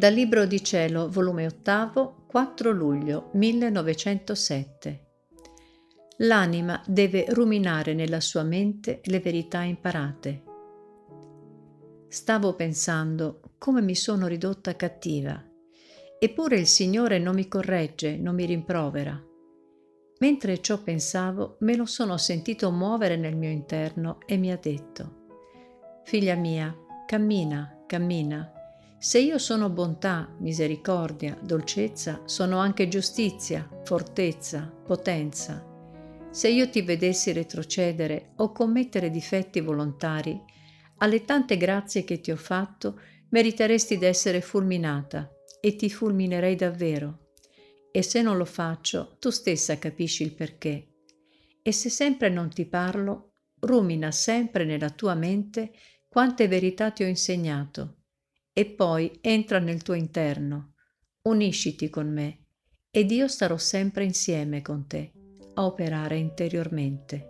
[0.00, 5.08] Dal Libro di Cielo, volume 8, 4 luglio 1907.
[6.20, 10.42] L'anima deve ruminare nella sua mente le verità imparate.
[12.08, 15.38] Stavo pensando come mi sono ridotta cattiva,
[16.18, 19.22] eppure il Signore non mi corregge, non mi rimprovera.
[20.20, 25.26] Mentre ciò pensavo, me lo sono sentito muovere nel mio interno e mi ha detto,
[26.04, 26.74] Figlia mia,
[27.04, 28.54] cammina, cammina.
[29.02, 35.66] Se io sono bontà, misericordia, dolcezza, sono anche giustizia, fortezza, potenza.
[36.30, 40.38] Se io ti vedessi retrocedere o commettere difetti volontari,
[40.98, 45.30] alle tante grazie che ti ho fatto, meriteresti d'essere fulminata
[45.62, 47.28] e ti fulminerei davvero
[47.90, 50.88] e se non lo faccio, tu stessa capisci il perché.
[51.62, 55.72] E se sempre non ti parlo, rumina sempre nella tua mente
[56.06, 57.99] quante verità ti ho insegnato,
[58.52, 60.74] e poi entra nel tuo interno,
[61.22, 62.46] unisciti con me,
[62.90, 65.12] ed io starò sempre insieme con te
[65.54, 67.28] a operare interiormente.